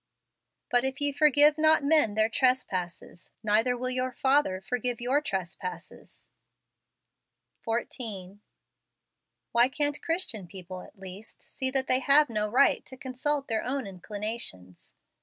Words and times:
"But 0.71 0.83
if 0.83 0.99
ye 0.99 1.11
forgive 1.11 1.59
not 1.59 1.83
men 1.83 2.15
their 2.15 2.27
trespasses, 2.27 3.29
neither 3.43 3.77
will 3.77 3.91
your 3.91 4.11
Father 4.11 4.59
forgive 4.59 4.99
your 4.99 5.21
trespasses." 5.21 6.27
14. 7.61 8.41
Why 9.51 9.69
can't 9.69 10.01
Christian 10.01 10.47
people 10.47 10.81
at 10.81 10.97
least, 10.97 11.43
see 11.43 11.69
that 11.69 11.85
they 11.85 11.99
have 11.99 12.31
no 12.31 12.49
right 12.49 12.83
to 12.87 12.97
consult 12.97 13.47
their 13.47 13.63
own 13.63 13.85
inclinations 13.85 14.95